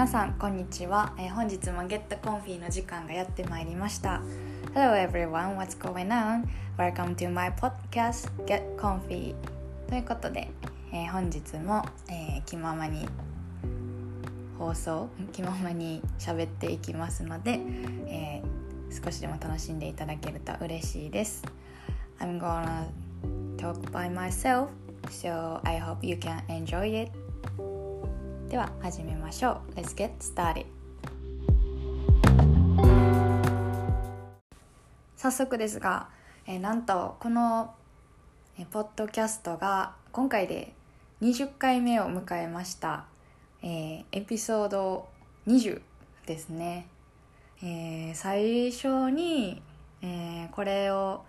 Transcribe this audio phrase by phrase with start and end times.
[0.00, 4.22] 皆さんこんにちは、えー本日も Get Comfy の時間がやってまいりました
[4.72, 6.48] Hello everyone, what's going on?
[6.78, 9.34] Welcome to my podcast Get Comfy
[9.90, 10.50] ということで、
[10.90, 13.06] えー本日も、えー気ままに
[14.58, 17.60] 放送気ままに喋っていきますので、
[18.06, 21.44] えー少しでも楽しんでいただけると嬉しいです
[22.20, 22.86] I'm gonna
[23.58, 24.68] talk by myself
[25.10, 27.12] so I hope you can enjoy it
[28.50, 29.74] では始めましょう。
[29.76, 30.66] Let's get started
[35.16, 36.08] 早速ですが、
[36.48, 37.72] えーなんとこの、
[38.58, 40.74] えーポッドキャストが今回で
[41.22, 43.04] 20回目を迎えました、
[43.62, 45.06] えーエピソード
[45.46, 45.80] 20
[46.26, 46.88] ですね、
[47.62, 49.62] えー最初に、
[50.02, 51.24] えーこれを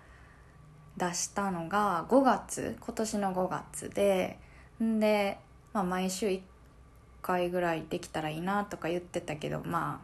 [0.96, 4.40] 出したのが5月今年の5月で
[4.82, 5.38] んで、
[5.72, 6.40] まあ、毎週1
[7.22, 10.02] 回ぐらいできたらいいなとか言ってたけどま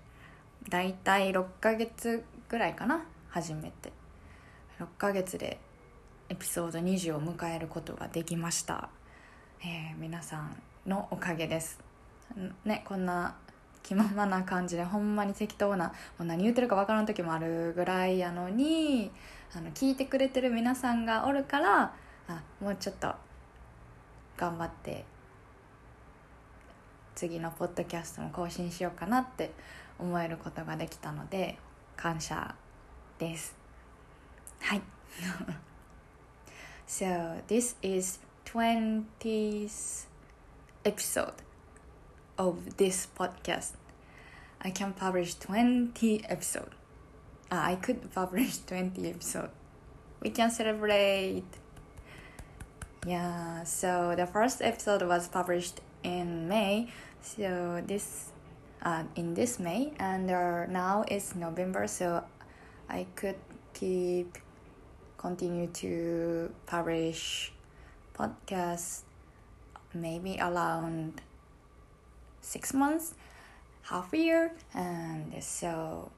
[0.71, 3.93] 大体6ヶ月ぐらいかな初めて。
[4.79, 5.59] 6ヶ月で
[6.29, 8.91] エピソード20を迎えることができました、
[9.61, 10.57] えー皆さん
[10.87, 11.81] のおかげです。
[12.65, 13.37] ねこんな
[13.83, 19.11] 気ままな感じでほんまに適当なもう何言ってるか分からん時もあるぐらいやのに
[19.57, 21.95] あの聞いてくれてる皆さんがおるから
[22.29, 23.15] あもうちょっと
[24.37, 25.05] 頑張って
[27.15, 29.53] 次のポッドキャストも更新しようかなって
[29.99, 31.59] 思えることができたので
[31.97, 32.55] 感謝
[33.19, 33.57] です。
[34.61, 34.83] はい。
[36.87, 40.07] So this is 20th
[40.85, 41.48] episode.
[42.39, 43.73] Of this podcast.
[44.63, 46.75] I can publish 20 episode.
[47.51, 49.51] Uh, I could publish 20 episode.
[50.23, 51.45] We can celebrate.
[53.07, 56.89] Yeah, so the first episode was published in May.
[57.21, 58.31] So this
[58.83, 62.23] uh, in this May and uh, now it's November so
[62.89, 63.37] I could
[63.75, 64.39] keep
[65.17, 67.53] continue to publish
[68.15, 69.03] podcast
[69.95, 71.21] maybe around
[72.49, 73.15] six months,
[73.83, 76.11] half a year, and so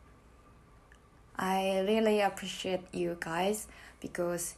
[1.37, 3.67] I really appreciate you guys
[4.01, 4.55] because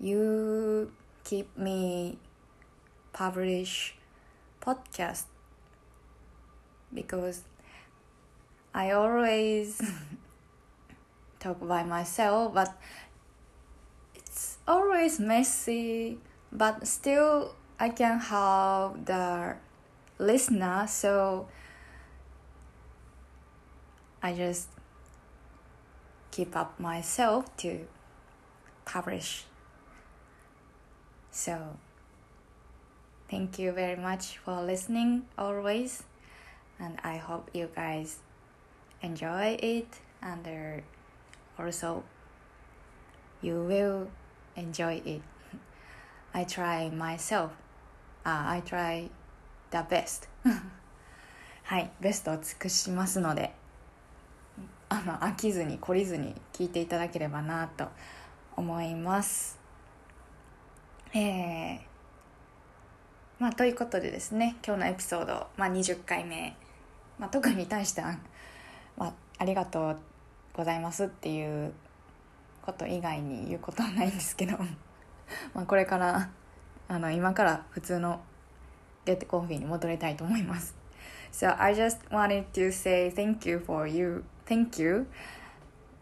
[0.00, 0.90] you
[1.22, 2.18] keep me
[3.12, 3.94] publish
[4.60, 5.24] podcast
[6.92, 7.42] because
[8.74, 9.80] I always
[11.40, 12.74] talk by myself but
[14.14, 16.18] it's always messy
[16.50, 19.56] but still I can have the
[20.18, 21.46] listener so
[24.22, 24.68] I just
[26.30, 27.86] keep up myself to
[28.84, 29.44] publish
[31.30, 31.76] so
[33.30, 36.02] thank you very much for listening always
[36.80, 38.18] and I hope you guys
[39.02, 42.02] enjoy it and uh, also
[43.40, 44.08] you will
[44.56, 45.22] enjoy it
[46.34, 47.52] I try myself.
[48.24, 49.10] Uh, I try
[49.70, 50.28] the best.
[51.64, 53.52] はい、ベストを尽くしますので、
[54.88, 57.88] あの飽きずに懲りずに聞いていただければなと
[58.56, 59.58] 思います。
[61.12, 61.80] えー、
[63.38, 66.56] まあということでですね、今日のエピソード、まあ、20回目、
[67.18, 68.18] まあ、特に対しては、
[68.96, 69.98] まあ、ありがとう
[70.54, 71.72] ございますっていう
[72.62, 74.58] こと以外に言うことはないんですけど。
[75.54, 76.30] まあこれから
[76.88, 78.20] あの今から普通の
[79.08, 80.76] ゲットコンフィに戻りたいと思います。
[81.32, 85.06] So I just wanted to say thank you for you, thank you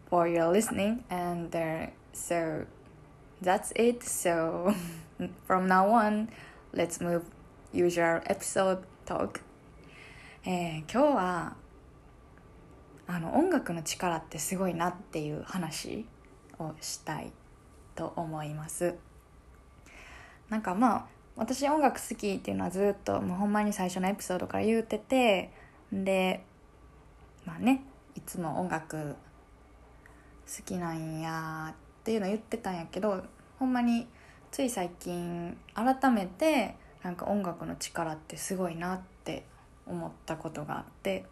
[0.09, 2.65] for your listening, and uh, so
[3.41, 4.03] that's it.
[4.03, 4.75] So
[5.47, 6.27] from now on,
[6.73, 7.21] let's move
[7.71, 9.39] usual episode talk.
[10.43, 11.55] えー今日は
[13.07, 16.05] あの音楽の力ってすごいなっていう話
[16.59, 17.31] をしたい
[17.95, 18.95] と思います。
[20.49, 25.51] なんかまあ私音楽好きっていうのはずっともうほんまに最初のエピソードから言うてて
[25.93, 26.43] で
[27.45, 27.83] まあね
[28.15, 29.15] いつも音楽
[30.47, 33.23] 好きなんやっていうの言ってたんやけど
[33.59, 34.07] ほんまに
[34.49, 39.45] つい最近改めてなんか音楽の力ってすごいなって
[39.85, 41.25] 思ったことがあって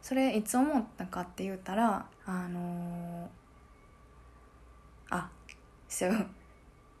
[0.00, 5.28] それいつ思ったかって言ったらあのーあ
[5.88, 6.26] so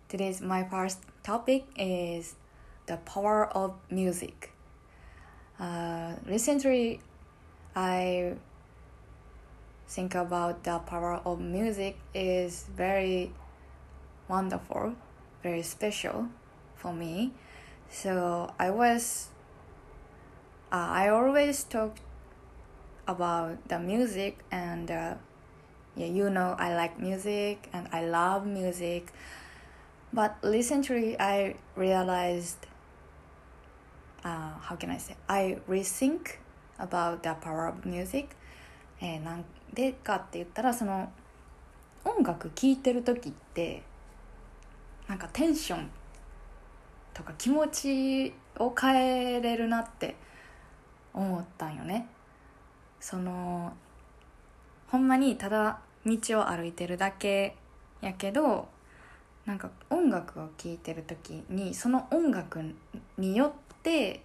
[0.08, 2.34] today's my first topic is
[2.86, 4.52] the power of music.
[5.58, 7.00] Uh, recently,
[7.76, 8.34] I
[9.88, 13.32] think about the power of music is very
[14.28, 14.94] wonderful,
[15.42, 16.28] very special
[16.76, 17.32] for me.
[17.90, 19.28] So I was,
[20.72, 21.96] uh, I always talk
[23.06, 25.14] about the music and uh,
[25.94, 29.12] yeah, you know, I like music and I love music.
[30.14, 32.66] But recently I realized,
[34.24, 36.38] uh, how can I say, I rethink
[36.78, 38.36] about the power of music.
[39.00, 41.10] えー、なんでかって言ったらその
[42.04, 43.82] 音楽聴いてる時って
[45.08, 45.90] なんかテンション
[47.12, 50.14] とか気持ちを変えれるなって
[51.12, 52.06] 思ったんよね
[53.00, 53.72] その
[54.88, 57.56] ほんまにただ道を歩いてるだけ
[58.00, 58.68] やけど
[59.46, 62.60] なんか音楽を聴いてる時にその音楽
[63.18, 63.52] によっ
[63.82, 64.22] て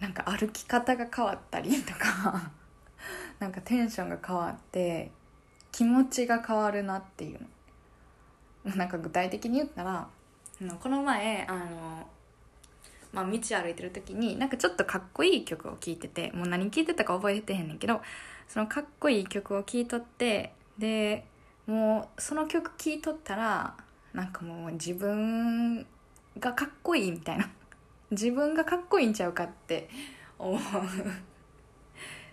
[0.00, 2.50] なんか歩き方が変わったりとか
[3.38, 5.10] なんかテンションが変わって
[5.70, 7.40] 気持ちが変わるなっていう
[8.64, 8.76] の。
[8.76, 10.08] なんか具体的に言ったら
[10.80, 12.06] この前あの、
[13.12, 18.00] まあ、道歩いてる時になんかちょっとかっこいい曲を聴いててもう何聴いてたか覚えてへんねんけど
[18.46, 21.26] そのかっこいい曲を聴いとってで
[21.66, 23.74] もうその曲聴いとったら
[24.12, 25.86] なんかもう自分
[26.38, 27.50] がかっこいいみたいな。
[28.10, 29.88] 自分がかっこいいんちゃうかって
[30.38, 30.60] 思う。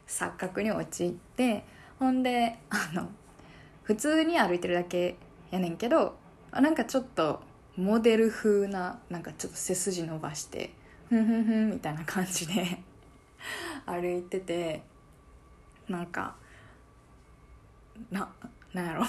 [0.08, 1.64] 錯覚に陥って。
[2.00, 3.10] ほんであの
[3.84, 5.18] 普通に歩いてるだけ
[5.52, 6.16] やねんけど
[6.52, 7.42] なんかちょっと
[7.76, 10.74] モデル風ななんかちょっと背筋伸ばして
[11.10, 12.82] ふんふんふんみたいな感じで
[13.86, 14.84] 歩いてて
[15.90, 16.36] なんか
[18.12, 18.30] な
[18.74, 19.06] なんやろ。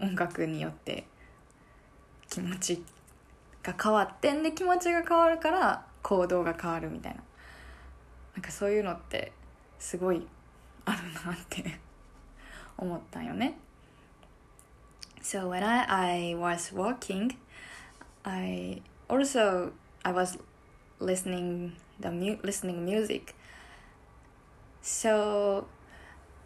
[0.00, 1.04] 音楽によって
[2.28, 2.82] 気持ち
[3.62, 7.22] が変わってんで気持ちが変わるから行動が変わるみたいな
[8.34, 9.32] なんかそういうのって
[9.78, 10.26] すごい
[10.84, 11.78] あるなって
[12.76, 13.58] 思ったよね
[15.22, 17.34] So when I, I was walking,
[18.24, 19.72] I also
[20.04, 20.38] I was
[21.00, 23.34] listening the mu- listening music.
[24.82, 25.66] So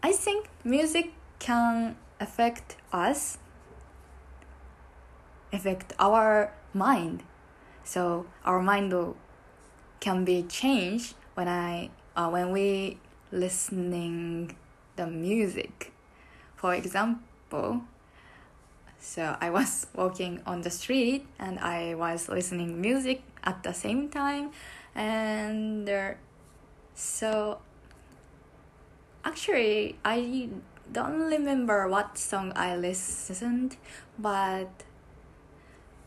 [0.01, 3.37] I think music can affect us,
[5.51, 7.23] affect our mind.
[7.83, 8.93] So our mind
[9.99, 12.99] can be changed when I uh, when we
[13.31, 14.55] listening
[14.95, 15.93] the music.
[16.55, 17.81] For example,
[18.99, 24.09] so I was walking on the street and I was listening music at the same
[24.09, 24.51] time,
[24.93, 26.19] and there,
[26.93, 27.59] so
[29.23, 30.49] actually I
[30.91, 33.77] don't remember what song I listened,
[34.17, 34.69] but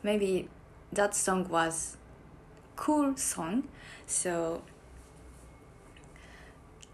[0.03, 0.49] maybe
[0.93, 1.97] that song was
[2.77, 3.69] cool song.
[4.07, 4.63] So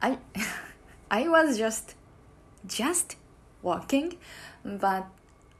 [0.02, 0.18] I
[1.10, 1.94] I was just
[2.66, 3.16] just
[3.62, 4.18] walking,
[4.64, 5.06] but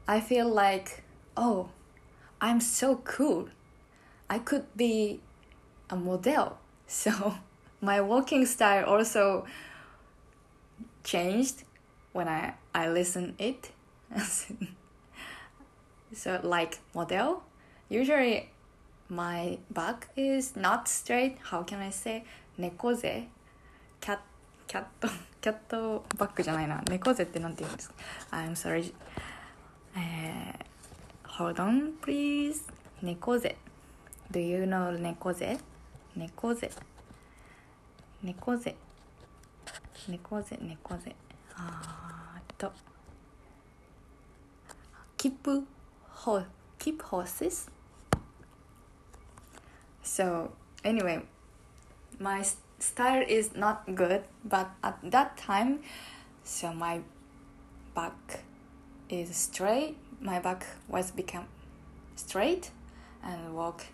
[0.07, 1.03] I feel like
[1.35, 1.69] oh,
[2.41, 3.49] I'm so cool.
[4.29, 5.21] I could be
[5.89, 6.57] a model.
[6.91, 7.35] So
[7.81, 9.45] my walking style also
[11.03, 11.63] changed
[12.12, 13.70] when I I listen it.
[16.14, 17.42] so like model,
[17.88, 18.50] usually
[19.08, 21.38] my back is not straight.
[21.50, 22.24] How can I say
[22.56, 23.28] 猫背
[24.00, 24.18] キャ
[24.66, 25.08] キャット
[25.40, 27.94] キャットバッグじゃないな猫背ってなんて言うんですか
[28.30, 28.94] I'm sorry
[29.96, 32.62] えー、Hold on please
[33.02, 33.56] 猫背
[34.30, 35.58] Do you know 猫背
[36.16, 36.70] 猫背
[38.22, 38.76] 猫背
[40.08, 41.14] 猫背猫背
[41.59, 42.71] あと
[45.17, 45.45] keep
[46.09, 46.43] ho
[46.77, 47.69] keep horses.
[50.01, 50.51] So
[50.83, 51.21] anyway
[52.19, 52.43] my
[52.79, 55.79] style is not good but at that time
[56.43, 57.01] so my
[57.93, 58.43] back
[59.09, 59.97] is straight.
[60.21, 61.47] My back was become
[62.15, 62.71] straight
[63.23, 63.85] and walk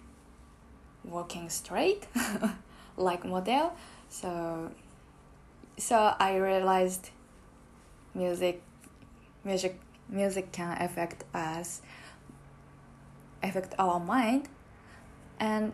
[1.04, 2.08] walking straight
[2.98, 3.74] like model.
[4.10, 4.72] So
[5.78, 7.10] so i realized
[8.16, 8.62] music
[9.44, 9.80] music
[10.10, 11.82] music can affect us
[13.44, 14.48] affect our mind
[15.40, 15.74] and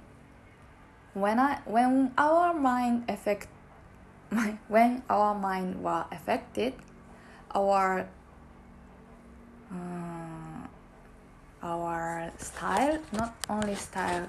[1.13, 3.47] when I when our mind affect
[4.67, 6.73] when our mind were affected,
[7.53, 8.07] our
[9.71, 10.67] uh,
[11.61, 14.27] our style not only style.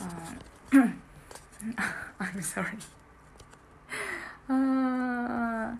[0.00, 0.38] Um,
[2.20, 2.78] I'm sorry.
[4.48, 5.76] Uh,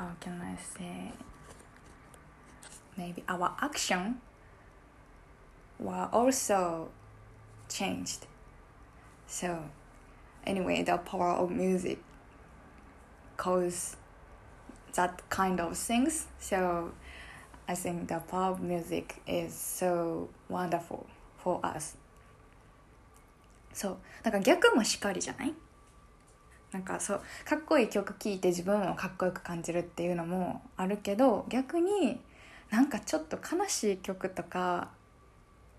[0.00, 1.12] how can I say?
[2.96, 4.20] Maybe our action
[5.78, 6.88] were also
[7.68, 8.26] changed
[9.26, 9.58] so,
[10.46, 11.98] anyway, the power of music
[13.36, 13.96] cause
[14.94, 16.26] that kind of things.
[16.38, 16.92] So
[17.68, 21.06] I think the pop music is so wonderful
[21.38, 21.96] for us.
[23.74, 25.52] そうだから逆もしかりじゃない
[26.71, 32.19] なんかそうかっこいい曲聴いて自分をかっこよく感じるっていうのもあるけど逆に
[32.69, 34.89] なんかちょっと悲しい曲とか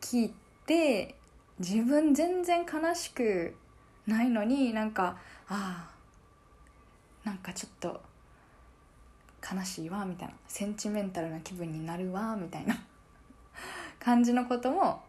[0.01, 0.35] 聴い
[0.67, 1.15] て
[1.59, 3.55] 自分全然悲しく
[4.07, 5.17] ないのになんか
[5.49, 8.01] ああなんかちょっと
[9.55, 12.77] 悲しいわみたいなセンチメンタルな気分になるわみたいな
[13.99, 15.03] 感じのことも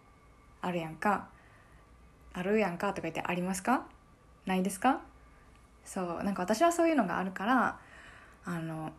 [0.62, 1.28] あるやんか。
[2.36, 3.86] あるやんかとか言ってありますか？
[4.48, 5.02] ないですか？
[5.85, 7.79] そうなんか私はそういうのがあるから
[8.45, 8.93] あの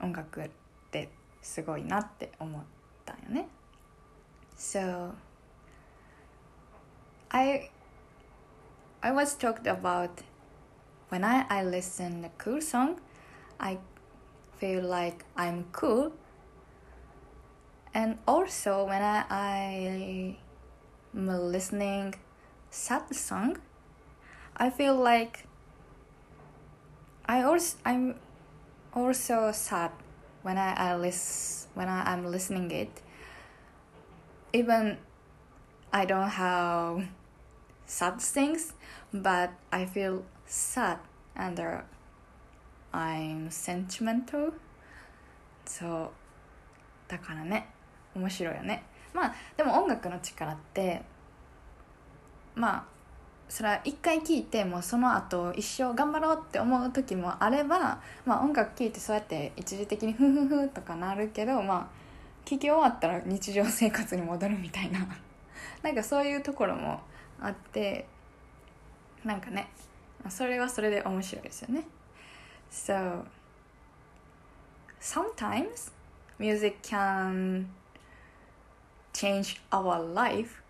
[0.00, 0.50] 音楽っ
[0.90, 1.08] て
[1.42, 2.62] すごいなって思っ
[3.04, 3.48] たんよね
[4.56, 5.12] So
[7.30, 7.70] I
[9.00, 10.10] I was talked about
[11.10, 12.96] when I, I listen a cool song
[13.58, 13.78] I
[14.58, 16.12] feel like I'm cool
[17.94, 20.36] and also when I, I
[21.14, 22.14] am listening
[22.70, 23.58] sad song
[24.56, 25.46] I feel like
[27.26, 28.14] I also I'm
[28.94, 29.90] also sad
[30.42, 33.02] when I, I listen when I, I'm listening it.
[34.52, 34.98] Even
[35.92, 37.06] I don't have
[37.86, 38.72] sad things,
[39.12, 40.98] but I feel sad
[41.36, 41.82] and uh,
[42.92, 44.52] I'm sentimental.
[45.68, 46.10] そう
[47.08, 47.68] だからね
[48.14, 51.02] 面白いよねまあでも音楽の力って
[52.54, 52.84] まあ
[53.49, 62.03] それは一回聴いてもうその後一生頑張ろうって思う時もあれば、まあ、音楽聴いてそうやって一時的にフフフとかなるけどまあ
[62.45, 64.99] 聴き終わったら日常生活に戻るみたいな
[65.83, 67.01] なんかそういうところも
[67.39, 68.07] あって
[69.23, 69.69] なんかね
[70.29, 71.85] それはそれで面白いですよね。
[72.71, 73.23] So
[74.99, 75.91] sometimes
[76.39, 77.67] music can
[79.13, 80.63] change our life.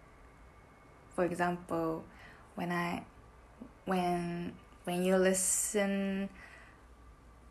[1.15, 2.01] For example
[2.55, 3.03] when I
[3.85, 6.29] when when you listen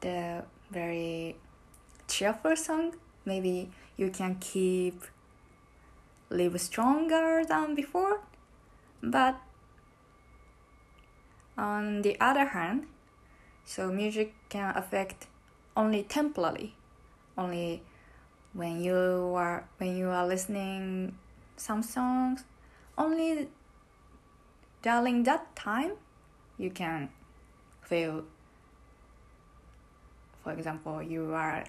[0.00, 1.36] the very
[2.08, 2.94] cheerful song
[3.24, 5.04] maybe you can keep
[6.30, 8.20] live stronger than before.
[9.02, 9.40] But
[11.58, 12.86] on the other hand
[13.64, 15.26] so music can affect
[15.76, 16.74] only temporarily
[17.36, 17.82] only
[18.52, 18.94] when you
[19.36, 21.14] are when you are listening
[21.56, 22.44] some songs
[22.96, 23.48] only
[24.82, 25.92] during that time
[26.58, 27.08] you can
[27.82, 28.24] feel
[30.42, 31.64] for example you are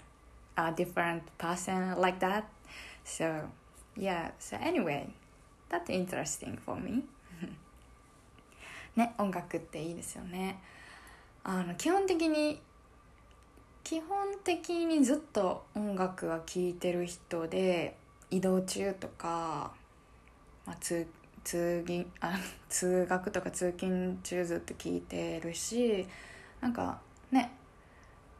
[0.57, 2.49] a different person like that
[3.03, 3.49] so
[3.95, 5.07] yeah so anyway
[5.69, 7.03] that's interesting for me
[8.95, 10.61] ね音楽っていいですよね
[11.43, 12.61] あの基本的に
[13.83, 17.97] 基本的にずっと音楽は聴いてる人で
[18.31, 19.73] 移動中とか、
[20.65, 21.05] まあ、通
[21.43, 22.37] 通勤あ
[22.69, 26.07] 通学とか通勤中ずっと聞いてるし
[26.61, 26.99] なんか
[27.31, 27.51] ね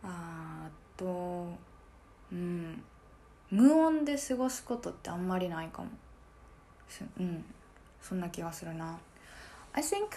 [0.04, 1.48] あと
[2.32, 2.84] うん
[3.52, 5.90] 無音で過ごすことってあんまりないかも
[7.20, 7.46] うん
[8.02, 9.00] そんな気がするな
[9.74, 10.08] I think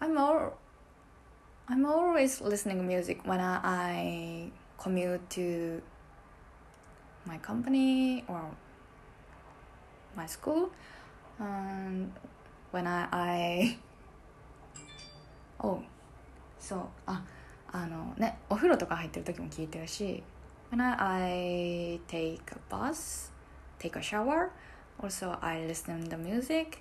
[0.00, 0.52] I'm all
[1.68, 5.82] I'm always listening music when I commute to
[7.26, 8.40] my company or
[10.16, 10.70] my school
[11.39, 12.11] um,
[12.71, 13.79] when I, I
[15.59, 15.81] oh
[16.59, 17.23] そうあ
[17.71, 20.23] あのねお風呂とか入ってる時も聞いてるし
[20.71, 23.31] when I, I take a bus
[23.79, 24.49] take a shower
[25.01, 26.79] also I listen to music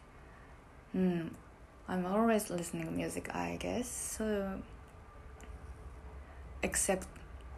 [0.95, 1.37] うん
[1.89, 4.61] I'm always listening music I guess so
[6.63, 7.07] except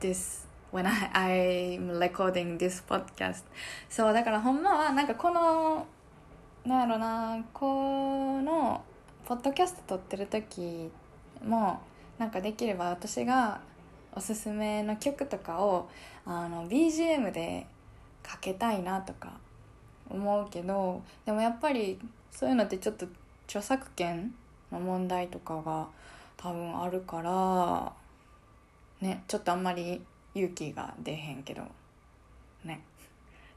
[0.00, 1.10] this when I,
[1.78, 3.44] I'm recording this podcast
[3.88, 5.86] そうだからほんまはなんかこの
[6.65, 8.83] なんやろなこの
[9.25, 10.89] ポッドキャスト撮ってる時
[11.45, 11.79] も
[12.17, 13.61] なんかできれば私が
[14.13, 15.89] おすすめの曲とかを
[16.25, 17.65] あの BGM で
[18.21, 19.31] かけたいなとか
[20.09, 21.97] 思うけどでもやっぱり
[22.29, 23.07] そういうのってちょっと
[23.45, 24.33] 著作権
[24.69, 25.87] の問題とかが
[26.35, 27.93] 多分あるから
[29.07, 30.01] ねちょっとあんまり
[30.35, 31.63] 勇気が出へんけど
[32.65, 32.83] ね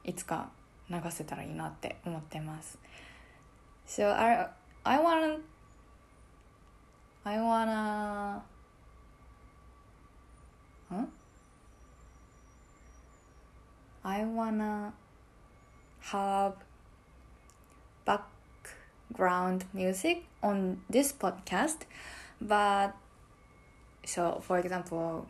[0.05, 0.51] いつか
[0.90, 2.78] 流せたらいいなって思ってます
[3.86, 4.48] So I
[4.84, 5.40] I wanna
[7.26, 8.42] I wanna
[10.90, 11.06] huh?
[14.04, 14.94] I wanna
[16.12, 16.54] have
[18.06, 21.86] background music on this podcast
[22.42, 22.94] but
[24.06, 25.26] so for example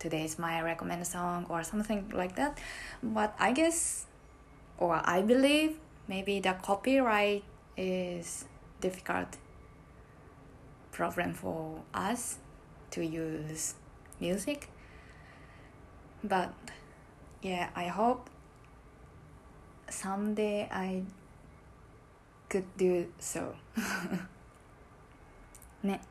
[0.00, 2.58] today's my recommended song or something like that.
[3.02, 4.06] But I guess,
[4.77, 5.77] or I believe,
[6.07, 7.43] maybe the copyright
[7.77, 8.45] is
[8.81, 9.37] difficult
[10.91, 12.37] problem for us
[12.91, 13.75] to use
[14.19, 14.69] music.
[16.23, 16.53] But
[17.41, 18.29] yeah, I hope
[19.89, 21.03] someday I
[22.49, 23.55] could do so
[25.83, 26.01] ね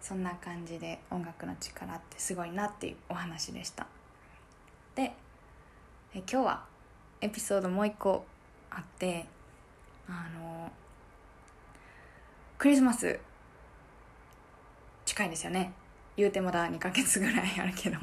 [0.00, 3.86] そんな感じで音楽の力ってすごいなっていうお話でした
[4.94, 5.14] で
[6.14, 6.64] え今日は
[7.24, 8.26] エピソードもう一個
[8.70, 9.24] あって
[10.06, 10.70] あの
[12.58, 13.18] クリスマス
[15.06, 15.72] 近いですよね
[16.18, 17.96] 言うてまだ2ヶ月ぐらいあるけど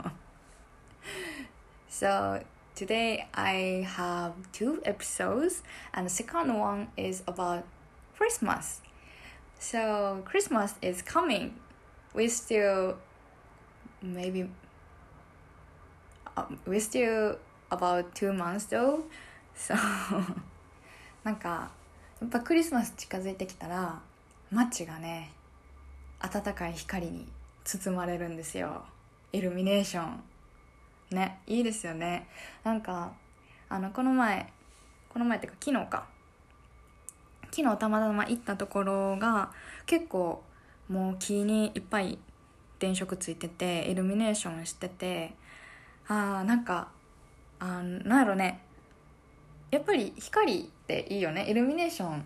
[1.87, 2.43] So
[2.75, 5.63] today I have two episodes
[5.93, 7.61] and the second one is about
[8.17, 8.81] Christmas
[9.59, 11.51] So Christmas is coming
[12.15, 12.95] we still
[14.01, 14.49] maybe
[16.35, 17.37] uh, we still
[17.71, 19.03] about two months though.
[19.55, 19.75] So
[21.23, 21.71] なんか
[22.19, 23.99] やっぱクリスマス近づいてきたら
[24.51, 25.31] 街がね
[26.19, 27.27] 暖かい光に
[27.63, 28.83] 包まれるんですよ。
[29.33, 30.19] イルミネーション
[31.11, 32.27] ねいいですよね。
[32.63, 33.11] なんか
[33.69, 34.51] あのこの前
[35.09, 36.05] この前っていうか昨日か。
[37.53, 39.51] 昨日たまたま行ったところが
[39.85, 40.41] 結構
[40.87, 42.17] もう木にいっぱい
[42.79, 45.33] 電飾ついててイルミネーションしてて
[46.07, 46.87] あーなんか
[47.61, 48.59] あなんやろね。
[49.69, 51.49] やっぱり光っていいよね。
[51.49, 52.25] イルミネーション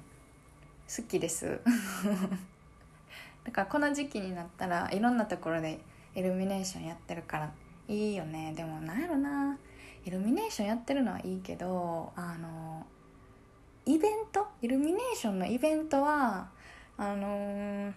[0.88, 1.60] 好きです。
[3.44, 5.80] だからこの時期になったらいろんなところで
[6.16, 7.52] イルミネーションやってるから
[7.90, 8.54] いいよね。
[8.56, 9.58] でもなんやろな。
[10.06, 12.86] イルミネーションやってるのはいいけどあの
[13.86, 14.48] イベント？
[14.62, 16.50] イルミネーションのイベントは
[16.98, 17.94] あのー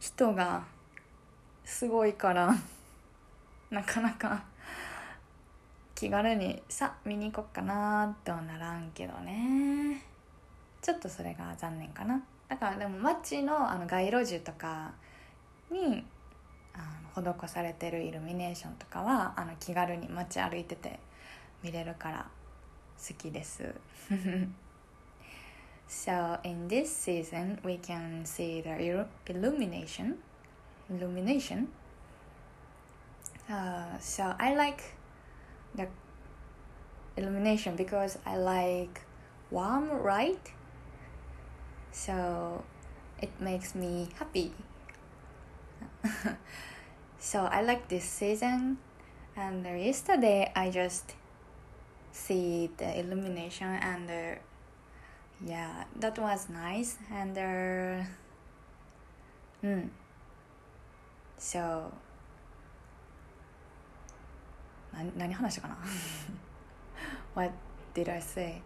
[0.00, 0.64] 人が
[1.64, 2.54] すごいから
[3.70, 4.44] なかなか
[6.00, 10.02] 気軽にさ見に行こっかなとはならんけどね
[10.80, 14.92] ちょっとそれが残念かなだからでも街のあの街路樹とか
[15.70, 16.02] に
[16.72, 20.98] あの施されてるイルミネーションとかはあの気軽に街歩いてて
[21.62, 22.26] 見れるから
[23.06, 23.62] 好きです
[25.86, 30.14] So in this season, we can see the il- illumination.
[30.88, 31.66] Illumination?
[33.50, 34.99] Uh, so I like
[35.74, 35.86] the
[37.16, 39.02] illumination because I like
[39.50, 40.52] warm light.
[41.92, 42.64] So
[43.20, 44.52] it makes me happy.
[47.18, 48.78] so I like this season.
[49.36, 51.14] And yesterday I just
[52.12, 54.36] see the illumination and the
[55.44, 58.04] yeah that was nice and uh,
[59.64, 59.88] mm.
[61.38, 61.92] so
[64.93, 65.77] 何何話したかな
[67.35, 67.53] What
[67.93, 68.61] did I say?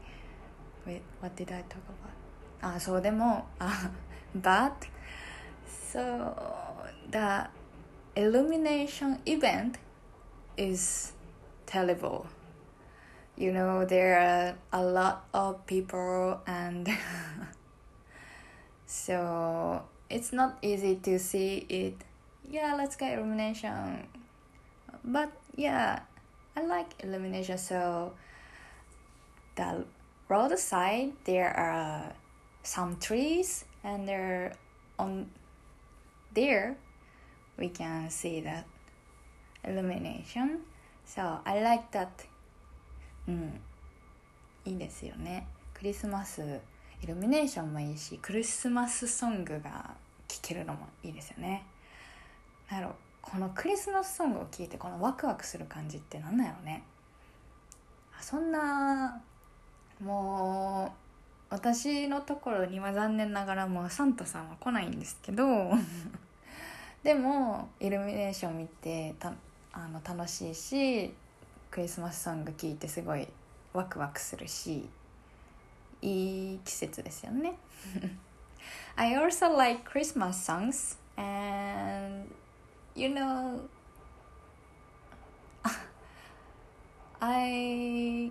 [0.86, 1.80] Wait, what did I talk
[2.62, 2.76] about?
[2.76, 3.90] あそうでもあ
[4.36, 4.72] but
[5.66, 6.36] so
[7.10, 7.50] the
[8.16, 9.80] illumination event
[10.58, 11.14] is
[11.66, 12.26] terrible
[13.38, 16.90] you know there are a lot of people and
[18.86, 21.96] so it's not easy to see it
[22.50, 24.06] yeah let's get illumination
[25.06, 26.02] but yeah
[26.57, 28.13] i like illumination so
[29.57, 29.85] the
[30.29, 32.13] roadside there are
[32.63, 34.53] some trees and there
[34.99, 35.27] on
[36.35, 36.77] there
[37.59, 38.65] we can see that
[39.65, 40.61] illumination
[41.05, 42.09] so i like that
[43.27, 43.61] うん
[44.65, 46.61] いいですよねクリスマス
[47.03, 49.95] イルミネーションもいいしクリスマスソングが
[50.27, 51.65] 聴けるのもいいですよね
[52.71, 56.85] なんやろこのクリスマスソングを聴いてこのワクワクする感じって何なんやろね。
[58.21, 59.19] そんな
[60.03, 60.93] も
[61.51, 65.73] う私のところには残念ながらもうサンタさんは来ないんですけど
[67.03, 69.33] でもイルミネーション見てた
[69.73, 71.15] あの楽しいし
[71.71, 73.27] クリスマスソング聴いてすごい
[73.73, 74.89] ワクワクするし
[76.03, 77.55] いい季節ですよね。
[78.97, 82.44] I also like Christmas songs and
[82.95, 83.61] you know
[87.21, 88.31] I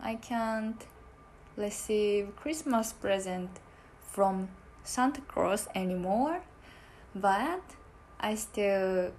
[0.00, 0.84] I can't
[1.56, 3.50] receive Christmas present
[4.02, 4.48] from
[4.84, 6.42] Santa Claus anymore
[7.14, 7.62] but
[8.20, 9.12] I still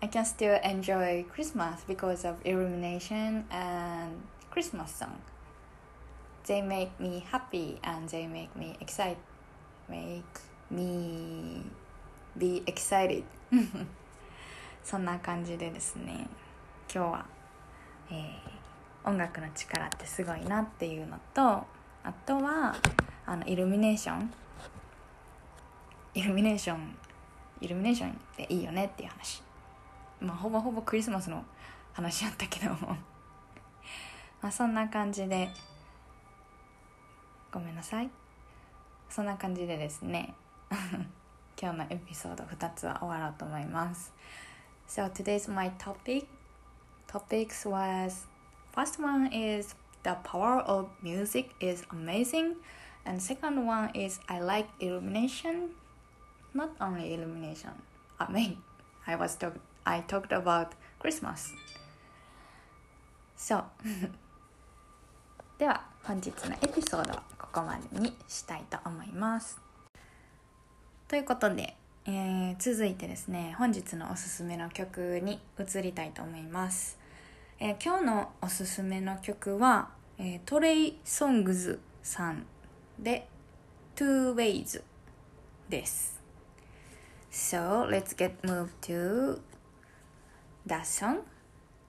[0.00, 5.20] I can still enjoy Christmas because of illumination and Christmas song.
[6.46, 9.18] They make me happy and they make me excited.
[9.88, 10.24] Make
[10.70, 11.64] me
[12.38, 13.24] be excited.
[14.84, 16.26] そんな感じでですね
[16.92, 17.26] 今日は、
[18.10, 21.66] えー、音楽の力ってすごいなっていうのとあ
[22.24, 22.74] とは
[23.26, 24.32] あのイルミネーション
[26.14, 26.96] イルミネーション
[27.60, 29.42] イルミネーションっていいよねっていう話。
[30.20, 31.44] まあほぼほぼクリスマスの
[31.92, 32.96] 話やったけども。
[34.40, 35.50] まあそんな感じで
[37.52, 38.10] ごめんなさい。
[39.08, 40.34] そんな感じでですね。
[41.61, 44.13] 今日のエピソード2つは終わろうと思います
[44.87, 46.27] So today's my topic
[47.07, 48.27] topics was
[48.75, 52.55] first one is the power of music is amazing
[53.05, 55.69] and second one is I like illumination
[56.53, 57.71] not only illumination
[58.19, 58.57] I mean
[59.05, 59.53] I was talk
[59.85, 61.53] I talked about Christmas
[63.37, 63.63] so
[65.57, 69.66] では本日のエピソードはここまでにしたいと思います
[71.08, 76.98] ということで、えー、続いてですね本日のおすすめの曲に移りたいと思います、
[77.58, 82.44] えー、今日のおすすめの曲は、えー、トレイ・ソングズさん
[82.98, 83.26] で
[83.96, 84.82] Two Ways
[85.70, 86.20] です
[87.32, 89.40] So let's get moved to
[90.66, 91.20] that song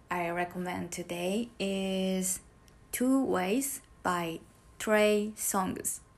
[0.07, 2.41] I recommend today is
[2.93, 4.39] Two Ways by
[4.77, 6.08] Trey Songs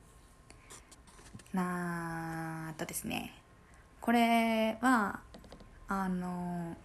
[1.53, 3.33] なあとですね。
[3.99, 5.19] これは
[5.87, 6.75] あの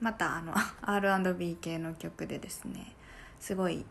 [0.00, 2.94] またあの R&B 系の曲でですね
[3.40, 3.84] すごい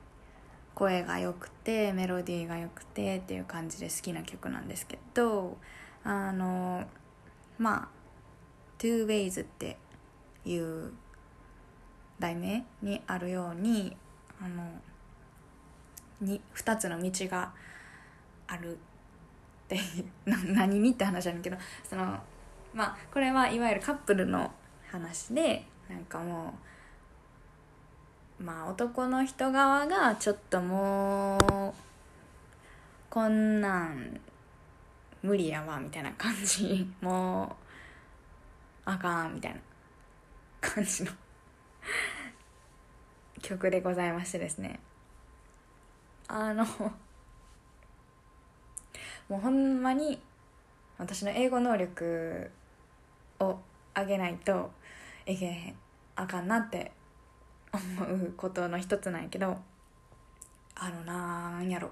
[0.73, 5.57] 声が良くてメロディーが良くてっていう感じで好きな曲なんですけど
[6.03, 6.85] あの
[7.57, 7.87] まあ
[8.79, 9.77] 「Two Ways」って
[10.45, 10.93] いう
[12.19, 13.95] 題名にあるように
[14.41, 14.63] あの
[16.21, 17.51] に2つの道が
[18.47, 18.77] ある
[19.75, 19.79] って
[20.53, 21.57] 何にって話なんだけど
[21.87, 22.19] その
[22.73, 24.51] まあこれはいわゆるカップルの
[24.89, 26.53] 話でなんかも
[28.39, 31.73] うまあ男の人側がちょっともう
[33.09, 34.19] こんなん
[35.21, 36.89] 無理やわみたいな感じ。
[37.01, 39.59] もうあかんみたいな
[40.59, 41.11] 感じの
[43.41, 44.79] 曲でございましてですね。
[46.27, 46.65] あの
[49.31, 50.19] もうほんまに
[50.97, 52.51] 私の英語能力
[53.39, 53.57] を
[53.95, 54.71] 上げないと
[55.25, 55.75] いけへん
[56.17, 56.91] あかんなって
[57.71, 59.57] 思うことの一つなんやけど
[60.75, 61.91] あのなんやろ。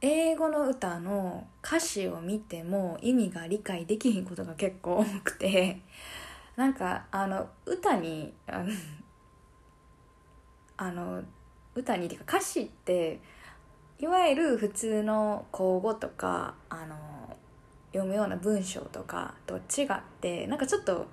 [0.00, 5.80] 英語の歌の歌詞を見ても意味が理解できひんことが結構多くて
[6.54, 8.70] なんかあの歌にあの
[10.76, 11.24] あの
[11.74, 13.18] 歌にか歌詞って
[14.00, 16.96] いわゆる普通の口語とかあの
[17.92, 21.06] 読むような文章とかと違ってなんかちょっと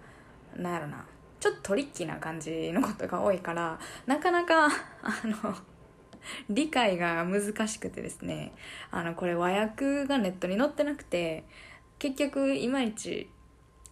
[0.56, 1.06] なんやろな
[1.40, 4.72] ちょっとトリッキーな感じのことが多いからなかなかあ
[5.26, 5.56] の
[6.50, 8.54] 理解が難しくてですね
[8.92, 11.44] あのこれ和訳がネットに載ってなくて
[11.98, 13.30] 結局いまいち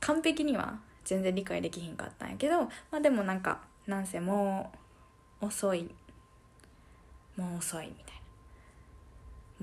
[0.01, 4.71] 完璧には全然理解できひんかったんやけどまあでもなんかなんせも
[5.41, 5.89] う遅い
[7.35, 8.22] もう遅いみたいな。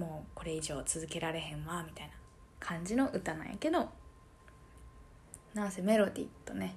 [0.01, 2.15] もうこれ以上続けられへんわみたいな
[2.59, 3.91] 感じの歌なんやけど
[5.53, 6.77] なんせメロディーとね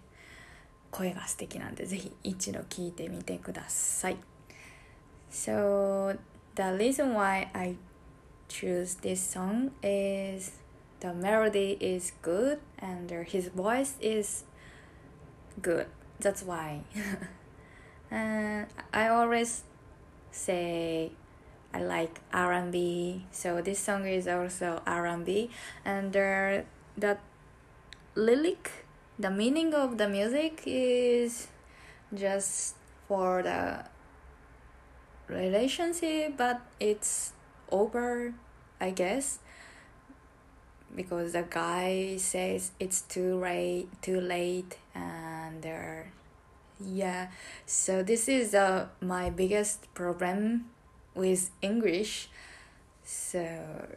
[0.91, 4.17] 声が素敵なんでぜひ一度聴いてみてください
[5.31, 6.17] So
[6.55, 7.77] the reason why I
[8.49, 10.59] choose this song is
[10.99, 14.45] the melody is good and his voice is
[15.61, 15.87] good
[16.19, 16.81] that's why
[18.11, 19.63] and I always
[20.31, 21.11] say
[21.73, 25.49] I like R&B, so this song is also R&B,
[25.83, 27.17] and the the
[28.15, 28.85] lyric,
[29.17, 31.47] the meaning of the music is
[32.13, 32.75] just
[33.07, 33.85] for the
[35.27, 37.33] relationship, but it's
[37.71, 38.33] over,
[38.79, 39.39] I guess,
[40.95, 46.11] because the guy says it's too late, too late, and they're
[46.79, 47.29] yeah,
[47.65, 50.65] so this is uh, my biggest problem
[51.15, 52.29] with English.
[53.03, 53.87] So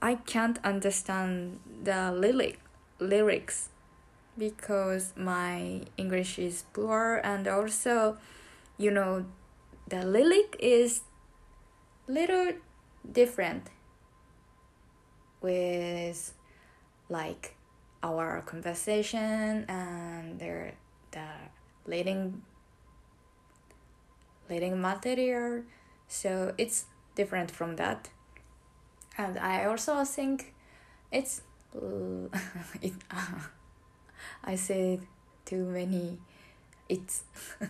[0.00, 2.60] I can't understand the lyric
[3.00, 3.70] lyrics
[4.36, 8.16] because my English is poor and also
[8.76, 9.24] you know
[9.88, 11.00] the lyric is
[12.06, 12.52] little
[13.10, 13.68] different
[15.40, 16.32] with
[17.08, 17.56] like
[18.02, 20.72] our conversation and the
[21.10, 21.26] the
[21.86, 22.42] leading
[24.48, 25.62] leading material
[26.08, 28.08] so it's different from that.
[29.16, 30.54] And i also think
[31.10, 31.42] it's
[32.82, 33.38] it, uh,
[34.44, 35.00] i said
[35.44, 36.18] too many
[36.88, 37.22] it's.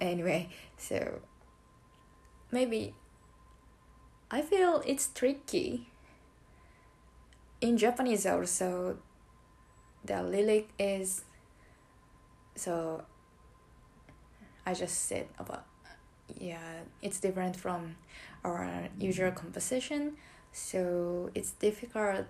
[0.00, 1.20] Anyway so
[2.50, 2.92] maybe
[4.30, 5.88] I feel it's tricky.
[7.60, 8.98] In Japanese also
[10.04, 11.24] the lyric is
[12.54, 13.04] so
[14.64, 15.64] I just said about
[16.38, 17.96] yeah it's different from
[18.44, 19.36] our usual mm-hmm.
[19.36, 20.16] composition
[20.52, 22.26] so it's difficult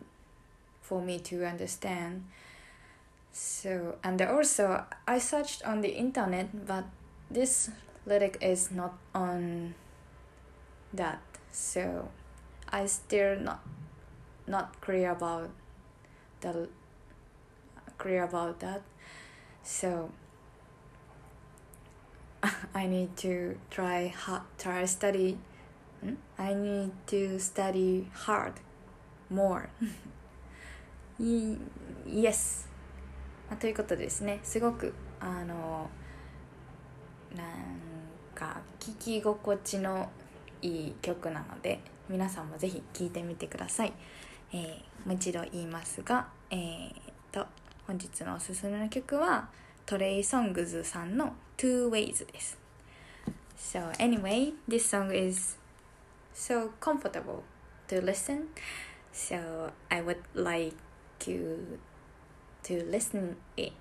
[0.82, 2.24] for me to understand.
[3.32, 6.84] So and also I searched on the internet but
[7.30, 7.70] this
[8.06, 9.74] lyric is not on
[10.92, 11.20] that.
[11.52, 12.08] So
[12.68, 13.60] I still not
[14.46, 15.50] not clear about
[16.40, 16.68] the
[17.98, 18.82] clear about that.
[19.62, 20.10] So
[22.74, 25.36] I need to try hard, try study.
[26.38, 28.54] I need to study hard
[29.28, 29.68] more.
[32.06, 32.66] yes.
[33.58, 34.40] ということですね。
[34.42, 35.90] すごくあの
[37.36, 37.48] なん
[38.34, 40.08] か聞き心地の
[40.62, 43.92] いい曲なので皆さんもぜひ聴いてみてください。
[44.52, 46.92] えー、もう一度言いますが、えー、
[47.32, 47.46] と
[47.86, 49.48] 本日のおすすめの曲は
[49.89, 52.57] トレイ・ソングズさんの Two Ways です。
[53.57, 55.57] So anyway, this song is
[56.33, 57.43] so comfortable
[57.87, 58.47] to listen.
[59.11, 60.75] So I would like
[61.25, 61.79] you
[62.63, 63.73] to listen it.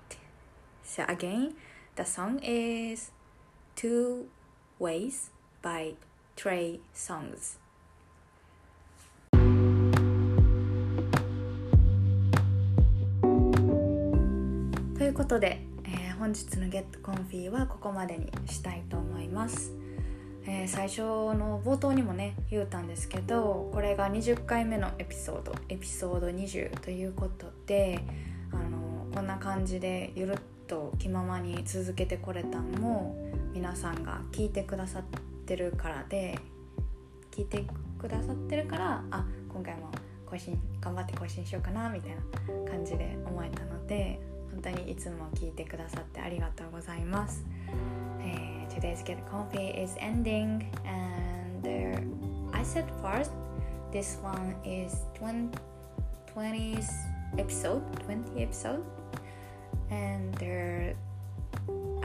[0.83, 1.55] So again,
[1.95, 3.11] the song is
[3.75, 4.27] Two
[4.79, 5.95] Ways by
[6.35, 7.59] Trey Songs.
[14.97, 15.68] ということで
[16.20, 19.72] 本日のゲットコンフィはここまでにしたいと思います、
[20.44, 28.00] えー、最初の冒頭にもね言うたんですけどこれが20回目のエピソードエピソード20ということで
[28.52, 33.16] あのこんな感じでゆるっと気ままに続けてこれたんも
[33.54, 35.02] 皆さんが聞いてくださっ
[35.46, 36.38] てるからで
[37.30, 37.64] 聞いて
[37.98, 39.90] くださってるからあ今回も
[40.26, 44.20] 更新頑張って更新しようかなみたいな感じで思えたので
[44.59, 47.43] 本当にいつも聞いてくださってありがとうございます。
[48.21, 53.31] えー、Today's Get Coffee is ending and、uh, I said first
[53.91, 55.49] this one is 20,
[56.33, 56.77] 20
[57.37, 58.83] episode 20 episode
[59.89, 60.93] and uh,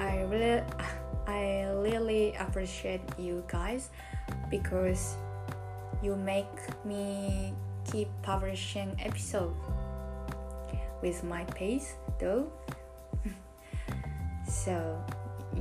[0.01, 0.63] I really
[1.27, 3.91] I really appreciate you guys
[4.51, 5.15] because
[6.03, 6.51] you make
[6.85, 7.55] me
[7.91, 9.55] keep publishing episode
[11.03, 12.48] with my pace though.
[14.48, 15.02] so,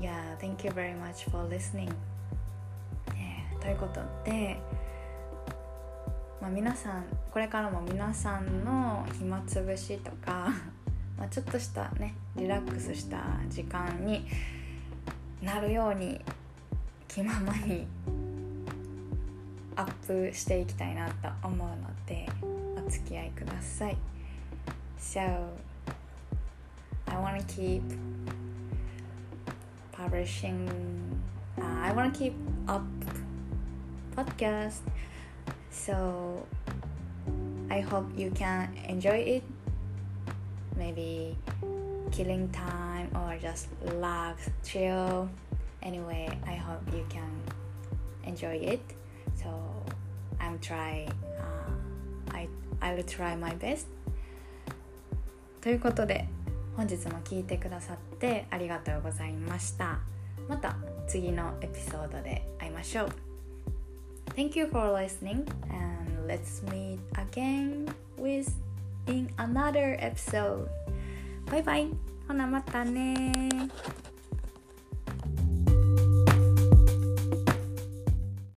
[0.01, 1.93] yeah, thank you very much for listening.
[3.64, 4.59] ということで、
[6.38, 10.53] まあ、皆さんこれからも皆さんの暇つぶしとか
[11.17, 14.27] まあちょっとしたねリラックスした時間に
[15.40, 16.23] なるように
[17.09, 17.87] 気ままに
[19.77, 22.29] アップしていきたいなと思うので
[22.87, 23.97] お付き合いください。
[24.99, 25.49] So
[27.13, 27.84] I want to keep
[29.91, 30.69] publishing.
[31.58, 32.36] Uh, I want to keep
[32.67, 32.86] up
[34.15, 34.82] podcast.
[35.72, 36.45] So
[37.69, 39.43] I hope you can enjoy it.
[40.76, 41.38] Maybe
[42.12, 45.30] killing time or just relax, chill.
[45.82, 47.32] Anyway, I hope you can
[48.26, 48.82] enjoy it.
[49.36, 49.50] So
[50.39, 51.08] I'm try.
[51.39, 52.48] Uh, I
[52.82, 53.88] I will try my best.
[55.62, 56.26] ということで
[56.77, 59.99] 本日も聞いてくださってありがとうございました
[60.49, 63.09] また次のエピソードで会いましょう
[64.35, 68.51] Thank you for listening and let's meet again with
[69.07, 70.67] in another episode
[71.51, 71.89] バイバイ
[72.27, 73.51] ほなまたね